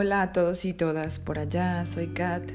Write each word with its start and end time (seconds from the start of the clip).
Hola 0.00 0.22
a 0.22 0.30
todos 0.30 0.64
y 0.64 0.74
todas 0.74 1.18
por 1.18 1.40
allá, 1.40 1.84
soy 1.84 2.06
Kat. 2.14 2.52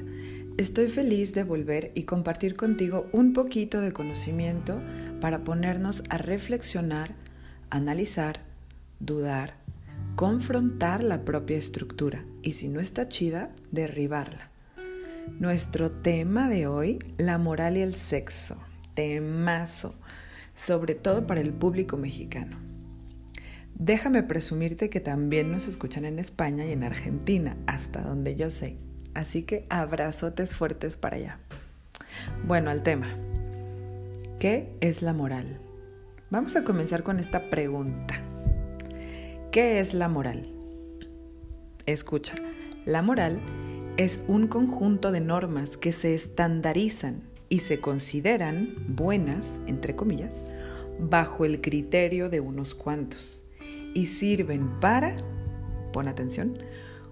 Estoy 0.56 0.88
feliz 0.88 1.34
de 1.34 1.44
volver 1.44 1.92
y 1.94 2.04
compartir 2.04 2.56
contigo 2.56 3.06
un 3.12 3.34
poquito 3.34 3.82
de 3.82 3.92
conocimiento 3.92 4.80
para 5.20 5.44
ponernos 5.44 6.02
a 6.08 6.16
reflexionar, 6.16 7.14
analizar, 7.68 8.40
dudar, 8.98 9.56
confrontar 10.16 11.04
la 11.04 11.26
propia 11.26 11.58
estructura 11.58 12.24
y 12.40 12.52
si 12.52 12.68
no 12.68 12.80
está 12.80 13.10
chida, 13.10 13.50
derribarla. 13.70 14.48
Nuestro 15.38 15.90
tema 15.90 16.48
de 16.48 16.66
hoy, 16.66 16.98
la 17.18 17.36
moral 17.36 17.76
y 17.76 17.82
el 17.82 17.94
sexo. 17.94 18.56
Temazo, 18.94 19.94
sobre 20.54 20.94
todo 20.94 21.26
para 21.26 21.42
el 21.42 21.52
público 21.52 21.98
mexicano. 21.98 22.63
Déjame 23.76 24.22
presumirte 24.22 24.88
que 24.88 25.00
también 25.00 25.50
nos 25.50 25.66
escuchan 25.66 26.04
en 26.04 26.20
España 26.20 26.64
y 26.64 26.70
en 26.70 26.84
Argentina, 26.84 27.56
hasta 27.66 28.02
donde 28.02 28.36
yo 28.36 28.50
sé. 28.50 28.78
Así 29.14 29.42
que 29.42 29.66
abrazotes 29.68 30.54
fuertes 30.54 30.96
para 30.96 31.16
allá. 31.16 31.40
Bueno, 32.46 32.70
al 32.70 32.84
tema. 32.84 33.08
¿Qué 34.38 34.72
es 34.80 35.02
la 35.02 35.12
moral? 35.12 35.60
Vamos 36.30 36.54
a 36.54 36.62
comenzar 36.62 37.02
con 37.02 37.18
esta 37.18 37.50
pregunta. 37.50 38.22
¿Qué 39.50 39.80
es 39.80 39.92
la 39.92 40.08
moral? 40.08 40.52
Escucha, 41.86 42.34
la 42.86 43.02
moral 43.02 43.40
es 43.96 44.20
un 44.28 44.46
conjunto 44.46 45.10
de 45.10 45.20
normas 45.20 45.76
que 45.76 45.90
se 45.90 46.14
estandarizan 46.14 47.22
y 47.48 47.58
se 47.58 47.80
consideran 47.80 48.74
buenas, 48.88 49.60
entre 49.66 49.96
comillas, 49.96 50.44
bajo 51.00 51.44
el 51.44 51.60
criterio 51.60 52.28
de 52.28 52.40
unos 52.40 52.74
cuantos 52.74 53.43
y 53.94 54.06
sirven 54.06 54.80
para, 54.80 55.16
pon 55.92 56.08
atención, 56.08 56.58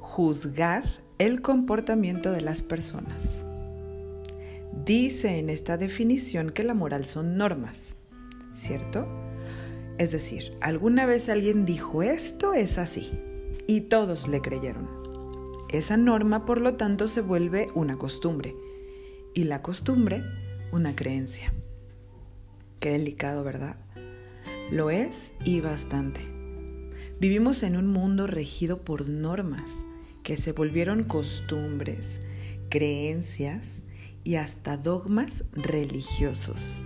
juzgar 0.00 0.84
el 1.18 1.40
comportamiento 1.40 2.32
de 2.32 2.40
las 2.40 2.62
personas. 2.62 3.46
Dice 4.84 5.38
en 5.38 5.48
esta 5.48 5.76
definición 5.76 6.50
que 6.50 6.64
la 6.64 6.74
moral 6.74 7.04
son 7.04 7.36
normas, 7.36 7.94
¿cierto? 8.52 9.06
Es 9.98 10.10
decir, 10.10 10.56
alguna 10.60 11.06
vez 11.06 11.28
alguien 11.28 11.64
dijo 11.64 12.02
esto 12.02 12.54
es 12.54 12.78
así 12.78 13.12
y 13.66 13.82
todos 13.82 14.26
le 14.26 14.40
creyeron. 14.40 14.88
Esa 15.70 15.96
norma, 15.96 16.44
por 16.44 16.60
lo 16.60 16.74
tanto, 16.74 17.08
se 17.08 17.20
vuelve 17.20 17.68
una 17.74 17.96
costumbre 17.96 18.54
y 19.34 19.44
la 19.44 19.62
costumbre 19.62 20.22
una 20.72 20.96
creencia. 20.96 21.54
Qué 22.80 22.90
delicado, 22.90 23.44
¿verdad? 23.44 23.76
Lo 24.70 24.90
es 24.90 25.32
y 25.44 25.60
bastante. 25.60 26.31
Vivimos 27.22 27.62
en 27.62 27.76
un 27.76 27.86
mundo 27.86 28.26
regido 28.26 28.78
por 28.80 29.08
normas 29.08 29.84
que 30.24 30.36
se 30.36 30.50
volvieron 30.50 31.04
costumbres, 31.04 32.20
creencias 32.68 33.80
y 34.24 34.34
hasta 34.34 34.76
dogmas 34.76 35.44
religiosos. 35.52 36.84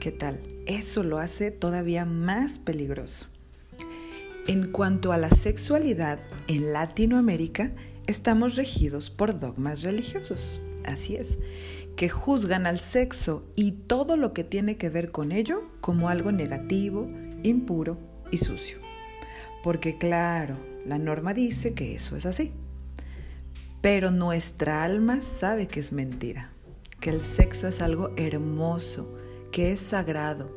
¿Qué 0.00 0.10
tal? 0.10 0.40
Eso 0.64 1.02
lo 1.02 1.18
hace 1.18 1.50
todavía 1.50 2.06
más 2.06 2.58
peligroso. 2.58 3.26
En 4.46 4.72
cuanto 4.72 5.12
a 5.12 5.18
la 5.18 5.30
sexualidad, 5.30 6.18
en 6.48 6.72
Latinoamérica 6.72 7.74
estamos 8.06 8.56
regidos 8.56 9.10
por 9.10 9.38
dogmas 9.38 9.82
religiosos. 9.82 10.62
Así 10.86 11.14
es, 11.14 11.38
que 11.94 12.08
juzgan 12.08 12.66
al 12.66 12.78
sexo 12.78 13.44
y 13.54 13.72
todo 13.72 14.16
lo 14.16 14.32
que 14.32 14.44
tiene 14.44 14.78
que 14.78 14.88
ver 14.88 15.10
con 15.10 15.30
ello 15.30 15.68
como 15.82 16.08
algo 16.08 16.32
negativo, 16.32 17.06
impuro 17.42 17.98
y 18.30 18.38
sucio. 18.38 18.83
Porque 19.62 19.98
claro, 19.98 20.56
la 20.86 20.98
norma 20.98 21.34
dice 21.34 21.74
que 21.74 21.94
eso 21.94 22.16
es 22.16 22.26
así. 22.26 22.52
Pero 23.80 24.10
nuestra 24.10 24.84
alma 24.84 25.22
sabe 25.22 25.66
que 25.66 25.80
es 25.80 25.92
mentira, 25.92 26.50
que 27.00 27.10
el 27.10 27.20
sexo 27.20 27.68
es 27.68 27.82
algo 27.82 28.10
hermoso, 28.16 29.14
que 29.52 29.72
es 29.72 29.80
sagrado, 29.80 30.50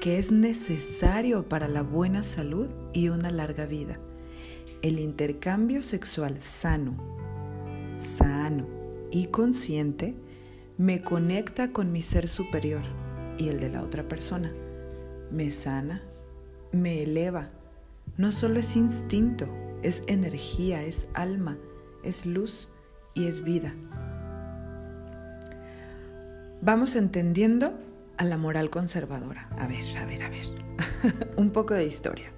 que 0.00 0.18
es 0.18 0.30
necesario 0.30 1.48
para 1.48 1.68
la 1.68 1.82
buena 1.82 2.22
salud 2.22 2.68
y 2.92 3.08
una 3.08 3.30
larga 3.30 3.66
vida. 3.66 3.98
El 4.80 5.00
intercambio 5.00 5.82
sexual 5.82 6.40
sano, 6.40 6.96
sano 7.98 8.66
y 9.10 9.26
consciente 9.26 10.14
me 10.76 11.02
conecta 11.02 11.72
con 11.72 11.90
mi 11.90 12.00
ser 12.00 12.28
superior 12.28 12.82
y 13.38 13.48
el 13.48 13.58
de 13.58 13.70
la 13.70 13.82
otra 13.82 14.06
persona. 14.06 14.52
Me 15.32 15.50
sana, 15.50 16.02
me 16.70 17.02
eleva 17.02 17.50
no 18.18 18.32
solo 18.32 18.58
es 18.58 18.76
instinto, 18.76 19.48
es 19.82 20.02
energía, 20.08 20.82
es 20.82 21.06
alma, 21.14 21.56
es 22.02 22.26
luz 22.26 22.68
y 23.14 23.26
es 23.26 23.42
vida. 23.42 23.74
Vamos 26.60 26.96
entendiendo 26.96 27.78
a 28.16 28.24
la 28.24 28.36
moral 28.36 28.70
conservadora. 28.70 29.48
A 29.56 29.68
ver, 29.68 29.96
a 29.96 30.04
ver, 30.04 30.24
a 30.24 30.28
ver. 30.28 30.46
Un 31.36 31.50
poco 31.50 31.74
de 31.74 31.86
historia. 31.86 32.32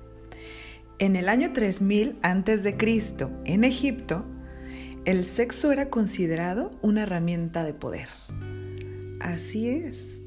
En 0.98 1.16
el 1.16 1.30
año 1.30 1.54
3000 1.54 2.19
a.C., 2.20 2.76
en 3.46 3.64
Egipto, 3.64 4.26
el 5.06 5.24
sexo 5.24 5.72
era 5.72 5.88
considerado 5.88 6.72
una 6.82 7.04
herramienta 7.04 7.64
de 7.64 7.72
poder. 7.72 8.08
Así 9.20 9.70
es 9.70 10.19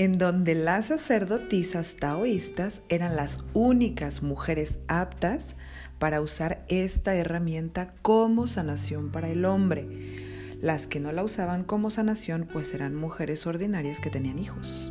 en 0.00 0.16
donde 0.16 0.54
las 0.54 0.86
sacerdotisas 0.86 1.96
taoístas 1.96 2.80
eran 2.88 3.16
las 3.16 3.44
únicas 3.52 4.22
mujeres 4.22 4.78
aptas 4.88 5.56
para 5.98 6.22
usar 6.22 6.64
esta 6.68 7.14
herramienta 7.14 7.92
como 8.00 8.46
sanación 8.46 9.12
para 9.12 9.28
el 9.28 9.44
hombre. 9.44 10.56
Las 10.62 10.86
que 10.86 11.00
no 11.00 11.12
la 11.12 11.22
usaban 11.22 11.64
como 11.64 11.90
sanación 11.90 12.48
pues 12.50 12.72
eran 12.72 12.94
mujeres 12.94 13.46
ordinarias 13.46 14.00
que 14.00 14.08
tenían 14.08 14.38
hijos. 14.38 14.90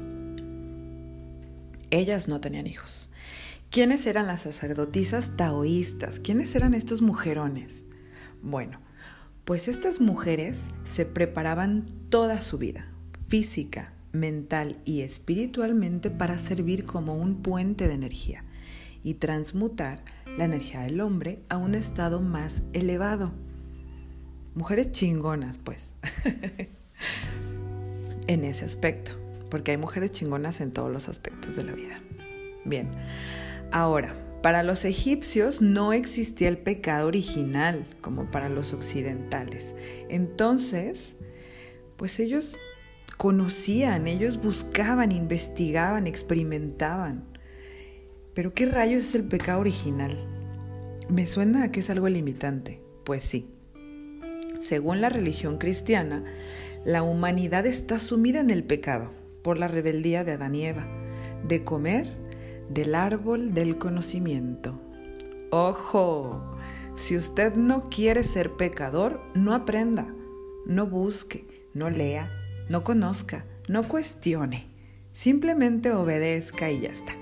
Ellas 1.90 2.28
no 2.28 2.40
tenían 2.40 2.68
hijos. 2.68 3.10
¿Quiénes 3.72 4.06
eran 4.06 4.28
las 4.28 4.42
sacerdotisas 4.42 5.36
taoístas? 5.36 6.20
¿Quiénes 6.20 6.54
eran 6.54 6.76
estos 6.76 7.02
mujerones? 7.02 7.84
Bueno, 8.44 8.80
pues 9.44 9.70
estas 9.70 10.02
mujeres 10.02 10.66
se 10.84 11.08
preparaban 11.08 11.88
toda 12.10 12.42
su 12.42 12.60
vida, 12.60 12.92
física, 13.28 13.96
mental 14.12 14.78
y 14.86 15.02
espiritualmente 15.02 16.10
para 16.10 16.38
servir 16.38 16.86
como 16.86 17.16
un 17.16 17.42
puente 17.42 17.88
de 17.88 17.94
energía 17.94 18.44
y 19.04 19.16
transmutar 19.16 20.04
la 20.38 20.46
energía 20.46 20.82
del 20.82 21.02
hombre 21.02 21.44
a 21.50 21.58
un 21.58 21.76
estado 21.76 22.22
más 22.22 22.64
elevado. 22.74 23.32
Mujeres 24.56 24.92
chingonas, 24.92 25.60
pues, 25.60 25.98
en 28.28 28.44
ese 28.44 28.66
aspecto, 28.66 29.12
porque 29.50 29.72
hay 29.72 29.78
mujeres 29.78 30.12
chingonas 30.12 30.60
en 30.62 30.72
todos 30.72 30.92
los 30.92 31.08
aspectos 31.08 31.56
de 31.56 31.64
la 31.64 31.74
vida. 31.74 32.02
Bien, 32.66 32.90
ahora, 33.72 34.16
para 34.42 34.64
los 34.64 34.86
egipcios 34.86 35.62
no 35.62 35.92
existía 35.92 36.48
el 36.48 36.58
pecado 36.58 37.08
original 37.08 37.86
como 38.02 38.32
para 38.32 38.48
los 38.48 38.74
occidentales. 38.74 39.76
Entonces, 40.08 41.18
pues 41.98 42.20
ellos 42.20 42.56
conocían, 43.20 44.08
ellos 44.08 44.42
buscaban, 44.42 45.12
investigaban, 45.12 46.08
experimentaban. 46.08 47.26
Pero 48.34 48.54
¿qué 48.54 48.66
rayos 48.66 49.04
es 49.04 49.16
el 49.16 49.26
pecado 49.26 49.60
original? 49.60 50.18
Me 51.10 51.28
suena 51.28 51.64
a 51.64 51.72
que 51.74 51.82
es 51.82 51.90
algo 51.90 52.08
limitante. 52.08 52.82
Pues 53.04 53.26
sí. 53.26 53.50
Según 54.62 55.02
la 55.02 55.10
religión 55.10 55.58
cristiana, 55.58 56.24
la 56.86 57.04
humanidad 57.04 57.66
está 57.66 58.00
sumida 58.00 58.40
en 58.40 58.52
el 58.52 58.64
pecado 58.64 59.12
por 59.44 59.60
la 59.60 59.68
rebeldía 59.68 60.24
de 60.24 60.32
Adán 60.32 60.56
y 60.56 60.68
Eva, 60.68 60.88
de 61.46 61.66
comer 61.66 62.16
del 62.70 62.96
árbol 62.96 63.54
del 63.54 63.78
conocimiento. 63.78 64.80
¡Ojo! 65.52 66.56
Si 66.96 67.18
usted 67.18 67.54
no 67.56 67.90
quiere 67.90 68.24
ser 68.24 68.54
pecador, 68.54 69.20
no 69.36 69.54
aprenda, 69.54 70.08
no 70.66 70.88
busque, 70.88 71.68
no 71.74 71.90
lea, 71.90 72.39
no 72.70 72.84
conozca, 72.84 73.46
no 73.68 73.88
cuestione, 73.88 74.68
simplemente 75.12 75.92
obedezca 75.92 76.72
y 76.72 76.82
ya 76.82 76.90
está. 76.90 77.16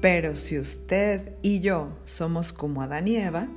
Pero 0.00 0.36
si 0.36 0.58
usted 0.58 1.34
y 1.42 1.60
yo 1.60 1.98
somos 2.04 2.52
como 2.52 2.80
Adán 2.82 3.06
y 3.08 3.16
Eva, 3.16 3.48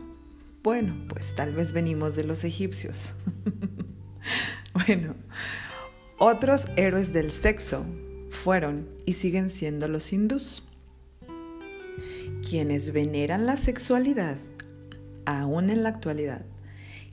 bueno, 0.61 0.95
pues 1.07 1.35
tal 1.35 1.53
vez 1.53 1.71
venimos 1.71 2.15
de 2.15 2.25
los 2.25 2.43
egipcios. 2.43 3.13
bueno, 4.73 5.15
otros 6.17 6.65
héroes 6.75 7.13
del 7.13 7.31
sexo 7.31 7.85
fueron 8.29 8.89
y 9.05 9.13
siguen 9.13 9.49
siendo 9.49 9.87
los 9.87 10.11
hindús, 10.11 10.63
quienes 12.49 12.91
veneran 12.91 13.45
la 13.45 13.57
sexualidad 13.57 14.37
aún 15.25 15.69
en 15.69 15.83
la 15.83 15.89
actualidad 15.89 16.43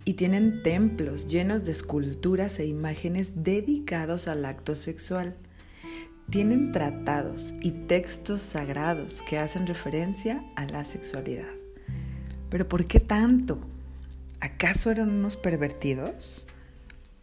y 0.05 0.15
tienen 0.15 0.63
templos 0.63 1.27
llenos 1.27 1.65
de 1.65 1.73
esculturas 1.73 2.59
e 2.59 2.67
imágenes 2.67 3.45
dedicados 3.45 4.29
al 4.29 4.45
acto 4.45 4.75
sexual. 4.75 5.37
Tienen 6.31 6.73
tratados 6.73 7.53
y 7.61 7.73
textos 7.73 8.41
sagrados 8.41 9.23
que 9.29 9.39
hacen 9.39 9.67
referencia 9.67 10.45
a 10.57 10.65
la 10.67 10.85
sexualidad. 10.85 11.51
Pero 12.49 12.69
¿por 12.69 12.85
qué 12.85 13.01
tanto? 13.01 13.59
¿Acaso 14.41 14.91
eran 14.91 15.11
unos 15.11 15.37
pervertidos? 15.37 16.47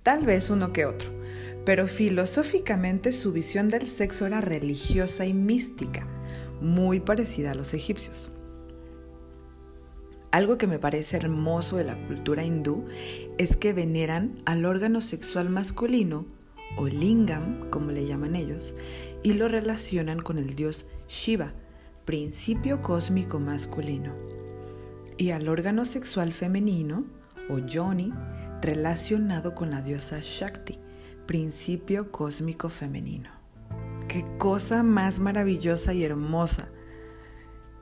Tal 0.03 0.25
vez 0.25 0.49
uno 0.49 0.71
que 0.71 0.85
otro, 0.85 1.09
pero 1.65 1.87
filosóficamente 1.87 3.11
su 3.11 3.33
visión 3.33 3.69
del 3.69 3.87
sexo 3.87 4.25
era 4.25 4.39
religiosa 4.39 5.25
y 5.25 5.33
mística, 5.33 6.07
muy 6.61 6.99
parecida 6.99 7.51
a 7.51 7.55
los 7.55 7.73
egipcios. 7.73 8.31
Algo 10.37 10.59
que 10.59 10.67
me 10.67 10.77
parece 10.77 11.17
hermoso 11.17 11.77
de 11.77 11.83
la 11.83 11.95
cultura 12.05 12.43
hindú 12.43 12.85
es 13.39 13.57
que 13.57 13.73
veneran 13.73 14.35
al 14.45 14.65
órgano 14.65 15.01
sexual 15.01 15.49
masculino, 15.49 16.27
o 16.77 16.85
lingam, 16.85 17.71
como 17.71 17.89
le 17.89 18.05
llaman 18.05 18.35
ellos, 18.35 18.75
y 19.23 19.33
lo 19.33 19.47
relacionan 19.47 20.19
con 20.19 20.37
el 20.37 20.53
dios 20.53 20.85
Shiva, 21.07 21.53
principio 22.05 22.83
cósmico 22.83 23.39
masculino, 23.39 24.13
y 25.17 25.31
al 25.31 25.49
órgano 25.49 25.85
sexual 25.85 26.31
femenino, 26.33 27.05
o 27.49 27.57
yoni, 27.57 28.13
relacionado 28.61 29.55
con 29.55 29.71
la 29.71 29.81
diosa 29.81 30.19
Shakti, 30.21 30.77
principio 31.25 32.11
cósmico 32.11 32.69
femenino. 32.69 33.31
Qué 34.07 34.23
cosa 34.37 34.83
más 34.83 35.19
maravillosa 35.19 35.95
y 35.95 36.03
hermosa. 36.03 36.69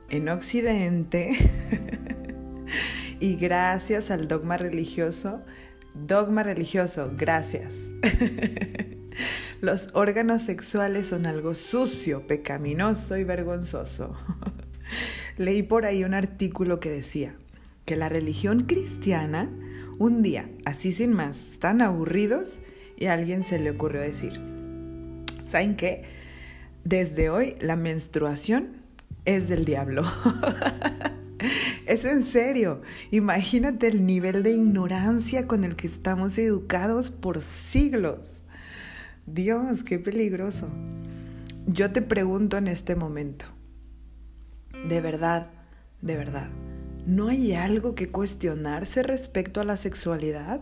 En 0.08 0.30
Occidente, 0.30 1.36
y 3.20 3.36
gracias 3.36 4.10
al 4.10 4.28
dogma 4.28 4.56
religioso, 4.56 5.42
dogma 5.94 6.42
religioso, 6.42 7.12
gracias. 7.16 7.92
Los 9.60 9.88
órganos 9.94 10.42
sexuales 10.42 11.08
son 11.08 11.26
algo 11.26 11.54
sucio, 11.54 12.26
pecaminoso 12.26 13.16
y 13.16 13.24
vergonzoso. 13.24 14.16
Leí 15.38 15.62
por 15.62 15.86
ahí 15.86 16.04
un 16.04 16.14
artículo 16.14 16.78
que 16.80 16.90
decía 16.90 17.34
que 17.84 17.96
la 17.96 18.08
religión 18.08 18.64
cristiana, 18.64 19.50
un 19.98 20.22
día, 20.22 20.50
así 20.64 20.92
sin 20.92 21.12
más, 21.12 21.38
están 21.52 21.80
aburridos 21.80 22.60
y 22.98 23.06
a 23.06 23.14
alguien 23.14 23.42
se 23.42 23.58
le 23.58 23.70
ocurrió 23.70 24.00
decir, 24.00 24.40
¿saben 25.44 25.76
qué? 25.76 26.02
Desde 26.84 27.30
hoy 27.30 27.56
la 27.60 27.76
menstruación 27.76 28.82
es 29.24 29.48
del 29.48 29.64
diablo. 29.64 30.04
es 31.86 32.04
en 32.04 32.24
serio. 32.24 32.82
Imagínate 33.10 33.88
el 33.88 34.06
nivel 34.06 34.42
de 34.42 34.52
ignorancia 34.52 35.46
con 35.46 35.64
el 35.64 35.76
que 35.76 35.86
estamos 35.86 36.38
educados 36.38 37.10
por 37.10 37.40
siglos. 37.40 38.44
Dios, 39.26 39.82
qué 39.84 39.98
peligroso. 39.98 40.68
Yo 41.66 41.90
te 41.90 42.00
pregunto 42.00 42.56
en 42.56 42.68
este 42.68 42.94
momento, 42.94 43.46
de 44.88 45.00
verdad, 45.00 45.50
de 46.00 46.16
verdad, 46.16 46.48
¿no 47.06 47.28
hay 47.28 47.54
algo 47.54 47.96
que 47.96 48.06
cuestionarse 48.06 49.02
respecto 49.02 49.60
a 49.60 49.64
la 49.64 49.76
sexualidad? 49.76 50.60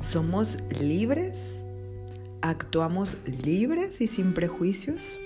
¿Somos 0.00 0.58
libres? 0.78 1.64
¿Actuamos 2.42 3.16
libres 3.42 4.02
y 4.02 4.06
sin 4.06 4.34
prejuicios? 4.34 5.18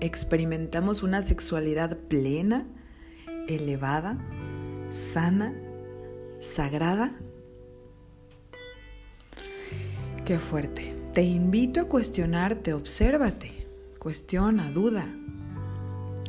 ¿Experimentamos 0.00 1.02
una 1.02 1.20
sexualidad 1.22 1.96
plena, 1.96 2.68
elevada, 3.48 4.18
sana, 4.90 5.54
sagrada? 6.40 7.18
Qué 10.24 10.38
fuerte. 10.38 10.94
Te 11.14 11.22
invito 11.22 11.80
a 11.80 11.84
cuestionarte, 11.88 12.74
obsérvate, 12.74 13.66
cuestiona, 13.98 14.70
duda. 14.70 15.08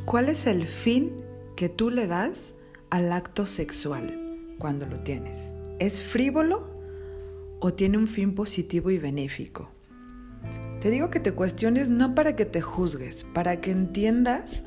¿Cuál 0.04 0.30
es 0.30 0.46
el 0.46 0.66
fin 0.66 1.22
que 1.54 1.68
tú 1.68 1.90
le 1.90 2.06
das 2.06 2.56
al 2.88 3.12
acto 3.12 3.46
sexual 3.46 4.54
cuando 4.58 4.86
lo 4.86 5.00
tienes? 5.00 5.54
¿Es 5.78 6.02
frívolo 6.02 6.68
o 7.60 7.74
tiene 7.74 7.98
un 7.98 8.06
fin 8.06 8.34
positivo 8.34 8.90
y 8.90 8.98
benéfico? 8.98 9.70
Te 10.80 10.90
digo 10.90 11.10
que 11.10 11.20
te 11.20 11.32
cuestiones 11.32 11.90
no 11.90 12.14
para 12.14 12.34
que 12.34 12.46
te 12.46 12.62
juzgues, 12.62 13.24
para 13.34 13.60
que 13.60 13.70
entiendas 13.70 14.64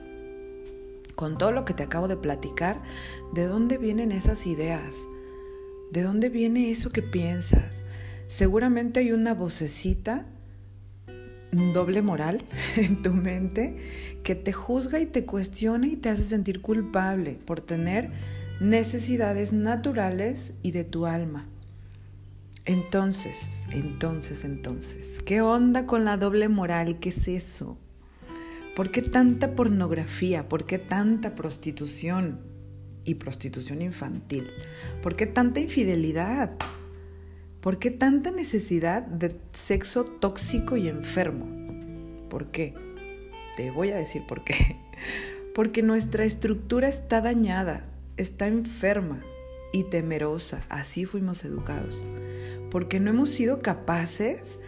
con 1.15 1.37
todo 1.37 1.51
lo 1.51 1.65
que 1.65 1.73
te 1.73 1.83
acabo 1.83 2.07
de 2.07 2.17
platicar, 2.17 2.81
de 3.33 3.45
dónde 3.45 3.77
vienen 3.77 4.11
esas 4.11 4.45
ideas, 4.47 5.07
de 5.91 6.03
dónde 6.03 6.29
viene 6.29 6.71
eso 6.71 6.89
que 6.89 7.01
piensas, 7.01 7.85
seguramente 8.27 8.99
hay 8.99 9.11
una 9.11 9.33
vocecita, 9.33 10.25
un 11.51 11.73
doble 11.73 12.01
moral 12.01 12.45
en 12.75 13.01
tu 13.01 13.13
mente 13.13 13.77
que 14.23 14.35
te 14.35 14.53
juzga 14.53 14.99
y 14.99 15.05
te 15.05 15.25
cuestiona 15.25 15.87
y 15.87 15.97
te 15.97 16.09
hace 16.09 16.23
sentir 16.23 16.61
culpable 16.61 17.37
por 17.45 17.61
tener 17.61 18.11
necesidades 18.59 19.53
naturales 19.53 20.53
y 20.63 20.71
de 20.71 20.83
tu 20.83 21.05
alma. 21.05 21.47
Entonces, 22.65 23.67
entonces, 23.71 24.45
entonces, 24.45 25.19
¿qué 25.25 25.41
onda 25.41 25.85
con 25.85 26.05
la 26.05 26.15
doble 26.15 26.47
moral? 26.47 26.99
¿Qué 26.99 27.09
es 27.09 27.27
eso? 27.27 27.77
¿Por 28.75 28.89
qué 28.89 29.03
tanta 29.03 29.55
pornografía? 29.55 30.49
¿Por 30.49 30.65
qué 30.65 30.79
tanta 30.79 31.35
prostitución 31.35 32.39
y 33.03 33.15
prostitución 33.15 33.83
infantil? 33.83 34.47
¿Por 35.03 35.15
qué 35.15 35.27
tanta 35.27 35.59
infidelidad? 35.59 36.57
¿Por 37.61 37.77
qué 37.77 37.91
tanta 37.91 38.31
necesidad 38.31 39.03
de 39.03 39.39
sexo 39.51 40.05
tóxico 40.05 40.75
y 40.75 40.87
enfermo? 40.87 41.45
¿Por 42.29 42.49
qué? 42.49 42.73
Te 43.55 43.69
voy 43.69 43.91
a 43.91 43.95
decir 43.95 44.23
por 44.27 44.43
qué. 44.43 44.77
Porque 45.53 45.83
nuestra 45.83 46.25
estructura 46.25 46.87
está 46.87 47.21
dañada, 47.21 47.85
está 48.17 48.47
enferma 48.47 49.23
y 49.71 49.83
temerosa. 49.83 50.61
Así 50.69 51.05
fuimos 51.05 51.45
educados. 51.45 52.03
Porque 52.71 52.99
no 52.99 53.11
hemos 53.11 53.29
sido 53.29 53.59
capaces 53.59 54.59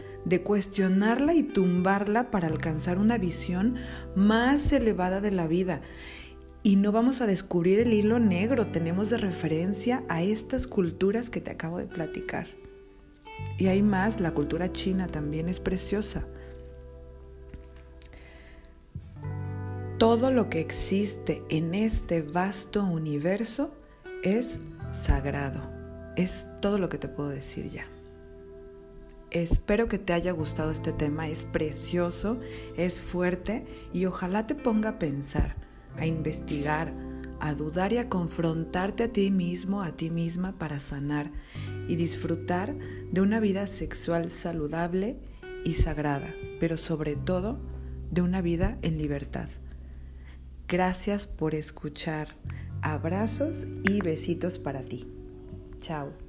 cuestionarla 0.43 1.33
y 1.33 1.43
tumbarla 1.43 2.31
para 2.31 2.47
alcanzar 2.47 2.97
una 2.97 3.17
visión 3.17 3.75
más 4.15 4.71
elevada 4.71 5.21
de 5.21 5.31
la 5.31 5.47
vida. 5.47 5.81
Y 6.63 6.77
no 6.77 6.91
vamos 6.91 7.21
a 7.21 7.27
descubrir 7.27 7.79
el 7.79 7.93
hilo 7.93 8.19
negro, 8.19 8.67
tenemos 8.67 9.11
de 9.11 9.17
referencia 9.17 10.03
a 10.09 10.23
estas 10.23 10.65
culturas 10.65 11.29
que 11.29 11.41
te 11.41 11.51
acabo 11.51 11.77
de 11.77 11.85
platicar. 11.85 12.47
Y 13.57 13.67
hay 13.67 13.81
más, 13.81 14.19
la 14.19 14.33
cultura 14.33 14.71
china 14.71 15.07
también 15.07 15.47
es 15.47 15.59
preciosa. 15.59 16.25
Todo 19.99 20.31
lo 20.31 20.49
que 20.49 20.59
existe 20.59 21.43
en 21.49 21.73
este 21.73 22.21
vasto 22.21 22.83
universo 22.83 23.71
es 24.23 24.59
sagrado. 24.91 25.61
Es 26.17 26.47
todo 26.61 26.79
lo 26.79 26.89
que 26.89 26.97
te 26.97 27.07
puedo 27.07 27.29
decir 27.29 27.69
ya. 27.69 27.94
Espero 29.35 29.89
que 29.89 29.99
te 29.99 30.13
haya 30.13 30.31
gustado 30.31 30.71
este 30.71 30.93
tema, 30.93 31.27
es 31.27 31.43
precioso, 31.43 32.39
es 32.77 33.01
fuerte 33.01 33.65
y 33.91 34.05
ojalá 34.05 34.47
te 34.47 34.55
ponga 34.55 34.91
a 34.91 34.97
pensar, 34.97 35.57
a 35.97 36.05
investigar, 36.05 36.93
a 37.41 37.53
dudar 37.53 37.91
y 37.91 37.97
a 37.97 38.07
confrontarte 38.07 39.03
a 39.03 39.11
ti 39.11 39.31
mismo, 39.31 39.81
a 39.81 39.91
ti 39.91 40.09
misma 40.09 40.57
para 40.57 40.79
sanar 40.79 41.33
y 41.89 41.97
disfrutar 41.97 42.77
de 43.11 43.19
una 43.19 43.41
vida 43.41 43.67
sexual 43.67 44.31
saludable 44.31 45.19
y 45.65 45.73
sagrada, 45.73 46.33
pero 46.61 46.77
sobre 46.77 47.17
todo 47.17 47.59
de 48.11 48.21
una 48.21 48.39
vida 48.39 48.77
en 48.83 48.97
libertad. 48.97 49.49
Gracias 50.69 51.27
por 51.27 51.55
escuchar. 51.55 52.29
Abrazos 52.81 53.67
y 53.83 53.99
besitos 53.99 54.59
para 54.59 54.81
ti. 54.83 55.05
Chao. 55.81 56.24